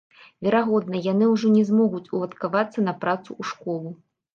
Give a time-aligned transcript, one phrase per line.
[0.47, 3.99] Верагодна, яны ўжо не змогуць уладкавацца на працу ў школу.